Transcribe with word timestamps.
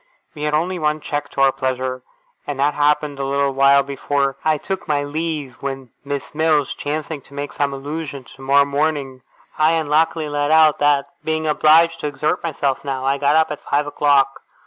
We 0.33 0.45
had 0.45 0.55
only 0.55 0.79
one 0.79 0.99
check 0.99 1.29
to 1.29 1.41
our 1.41 1.51
pleasure, 1.51 2.01
and 2.47 2.59
that 2.59 2.73
happened 2.73 3.19
a 3.19 3.23
little 3.23 3.51
while 3.51 3.83
before 3.83 4.35
I 4.43 4.57
took 4.57 4.87
my 4.87 5.03
leave, 5.03 5.57
when, 5.61 5.91
Miss 6.03 6.33
Mills 6.33 6.73
chancing 6.73 7.21
to 7.21 7.35
make 7.35 7.53
some 7.53 7.71
allusion 7.71 8.23
to 8.23 8.33
tomorrow 8.33 8.65
morning, 8.65 9.21
I 9.59 9.73
unluckily 9.73 10.27
let 10.27 10.49
out 10.49 10.79
that, 10.79 11.05
being 11.23 11.45
obliged 11.45 11.99
to 11.99 12.07
exert 12.07 12.41
myself 12.41 12.83
now, 12.83 13.05
I 13.05 13.19
got 13.19 13.35
up 13.35 13.51
at 13.51 13.61
five 13.61 13.85
o'clock. 13.85 14.39